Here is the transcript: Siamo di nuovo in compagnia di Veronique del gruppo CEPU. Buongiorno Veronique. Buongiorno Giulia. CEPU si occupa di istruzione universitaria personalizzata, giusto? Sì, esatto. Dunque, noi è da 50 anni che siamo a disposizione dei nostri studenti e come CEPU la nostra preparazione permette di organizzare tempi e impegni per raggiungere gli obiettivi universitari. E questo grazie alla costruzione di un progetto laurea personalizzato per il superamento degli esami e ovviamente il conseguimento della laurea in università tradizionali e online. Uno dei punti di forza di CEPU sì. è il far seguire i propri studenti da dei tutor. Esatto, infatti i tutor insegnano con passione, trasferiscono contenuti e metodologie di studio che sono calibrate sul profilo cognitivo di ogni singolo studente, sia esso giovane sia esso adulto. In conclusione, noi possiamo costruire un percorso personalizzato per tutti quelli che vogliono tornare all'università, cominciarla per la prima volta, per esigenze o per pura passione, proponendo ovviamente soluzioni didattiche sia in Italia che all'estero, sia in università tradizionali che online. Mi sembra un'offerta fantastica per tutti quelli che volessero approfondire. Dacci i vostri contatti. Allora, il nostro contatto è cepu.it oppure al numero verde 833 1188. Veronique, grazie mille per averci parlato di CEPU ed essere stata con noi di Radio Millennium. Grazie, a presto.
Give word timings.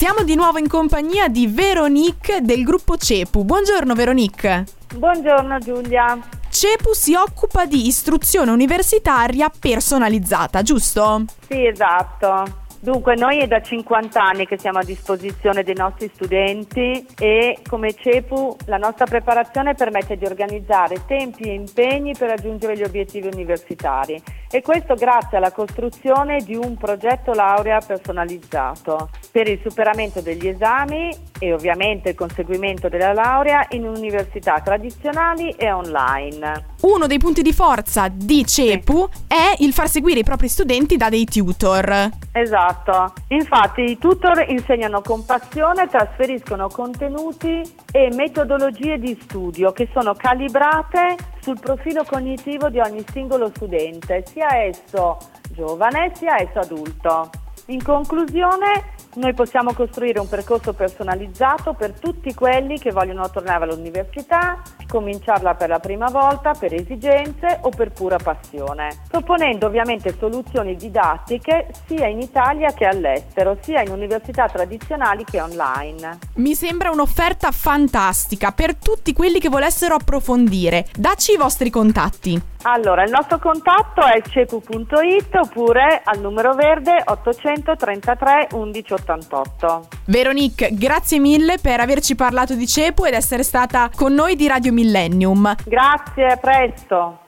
Siamo 0.00 0.22
di 0.22 0.34
nuovo 0.34 0.56
in 0.56 0.66
compagnia 0.66 1.28
di 1.28 1.46
Veronique 1.46 2.40
del 2.40 2.64
gruppo 2.64 2.96
CEPU. 2.96 3.44
Buongiorno 3.44 3.94
Veronique. 3.94 4.64
Buongiorno 4.94 5.58
Giulia. 5.58 6.18
CEPU 6.48 6.94
si 6.94 7.14
occupa 7.14 7.66
di 7.66 7.86
istruzione 7.86 8.50
universitaria 8.50 9.50
personalizzata, 9.50 10.62
giusto? 10.62 11.24
Sì, 11.46 11.66
esatto. 11.66 12.44
Dunque, 12.82 13.14
noi 13.14 13.40
è 13.40 13.46
da 13.46 13.60
50 13.60 14.22
anni 14.22 14.46
che 14.46 14.58
siamo 14.58 14.78
a 14.78 14.82
disposizione 14.82 15.62
dei 15.62 15.74
nostri 15.74 16.10
studenti 16.14 17.04
e 17.18 17.58
come 17.68 17.92
CEPU 17.92 18.56
la 18.64 18.78
nostra 18.78 19.04
preparazione 19.04 19.74
permette 19.74 20.16
di 20.16 20.24
organizzare 20.24 21.04
tempi 21.06 21.42
e 21.42 21.52
impegni 21.52 22.14
per 22.16 22.30
raggiungere 22.30 22.78
gli 22.78 22.82
obiettivi 22.82 23.28
universitari. 23.30 24.22
E 24.50 24.62
questo 24.62 24.94
grazie 24.94 25.36
alla 25.36 25.52
costruzione 25.52 26.38
di 26.38 26.54
un 26.54 26.78
progetto 26.78 27.34
laurea 27.34 27.80
personalizzato 27.86 29.10
per 29.30 29.46
il 29.46 29.60
superamento 29.62 30.22
degli 30.22 30.48
esami 30.48 31.29
e 31.40 31.52
ovviamente 31.54 32.10
il 32.10 32.14
conseguimento 32.14 32.88
della 32.88 33.14
laurea 33.14 33.66
in 33.70 33.86
università 33.86 34.60
tradizionali 34.60 35.50
e 35.56 35.72
online. 35.72 36.66
Uno 36.82 37.06
dei 37.06 37.18
punti 37.18 37.40
di 37.40 37.52
forza 37.52 38.08
di 38.08 38.44
CEPU 38.46 39.08
sì. 39.10 39.22
è 39.26 39.54
il 39.58 39.72
far 39.72 39.88
seguire 39.88 40.20
i 40.20 40.24
propri 40.24 40.48
studenti 40.48 40.96
da 40.96 41.08
dei 41.08 41.24
tutor. 41.24 42.10
Esatto, 42.32 43.14
infatti 43.28 43.82
i 43.82 43.98
tutor 43.98 44.44
insegnano 44.48 45.00
con 45.00 45.24
passione, 45.24 45.88
trasferiscono 45.88 46.68
contenuti 46.68 47.62
e 47.90 48.10
metodologie 48.14 48.98
di 48.98 49.18
studio 49.22 49.72
che 49.72 49.88
sono 49.92 50.14
calibrate 50.14 51.16
sul 51.40 51.58
profilo 51.58 52.04
cognitivo 52.04 52.68
di 52.68 52.78
ogni 52.78 53.02
singolo 53.10 53.50
studente, 53.54 54.22
sia 54.26 54.48
esso 54.62 55.16
giovane 55.52 56.12
sia 56.14 56.36
esso 56.36 56.58
adulto. 56.60 57.30
In 57.70 57.84
conclusione, 57.84 58.94
noi 59.14 59.32
possiamo 59.32 59.72
costruire 59.72 60.18
un 60.18 60.28
percorso 60.28 60.72
personalizzato 60.72 61.72
per 61.72 61.92
tutti 61.92 62.34
quelli 62.34 62.80
che 62.80 62.90
vogliono 62.90 63.30
tornare 63.30 63.62
all'università, 63.62 64.60
cominciarla 64.90 65.54
per 65.54 65.68
la 65.68 65.78
prima 65.78 66.08
volta, 66.10 66.52
per 66.52 66.74
esigenze 66.74 67.60
o 67.62 67.70
per 67.70 67.92
pura 67.92 68.16
passione, 68.16 68.88
proponendo 69.08 69.66
ovviamente 69.66 70.14
soluzioni 70.18 70.74
didattiche 70.74 71.68
sia 71.86 72.08
in 72.08 72.18
Italia 72.18 72.72
che 72.72 72.86
all'estero, 72.86 73.56
sia 73.62 73.82
in 73.82 73.92
università 73.92 74.48
tradizionali 74.48 75.24
che 75.24 75.40
online. 75.40 76.18
Mi 76.34 76.54
sembra 76.54 76.90
un'offerta 76.90 77.52
fantastica 77.52 78.50
per 78.50 78.74
tutti 78.74 79.12
quelli 79.12 79.38
che 79.38 79.48
volessero 79.48 79.94
approfondire. 79.94 80.86
Dacci 80.92 81.32
i 81.32 81.36
vostri 81.36 81.70
contatti. 81.70 82.48
Allora, 82.62 83.04
il 83.04 83.10
nostro 83.10 83.38
contatto 83.38 84.02
è 84.02 84.20
cepu.it 84.20 85.34
oppure 85.34 86.02
al 86.04 86.20
numero 86.20 86.52
verde 86.54 87.02
833 87.06 88.48
1188. 88.52 89.88
Veronique, 90.10 90.70
grazie 90.72 91.20
mille 91.20 91.58
per 91.62 91.78
averci 91.78 92.16
parlato 92.16 92.56
di 92.56 92.66
CEPU 92.66 93.04
ed 93.04 93.14
essere 93.14 93.44
stata 93.44 93.88
con 93.94 94.12
noi 94.12 94.34
di 94.34 94.48
Radio 94.48 94.72
Millennium. 94.72 95.54
Grazie, 95.64 96.26
a 96.26 96.36
presto. 96.36 97.18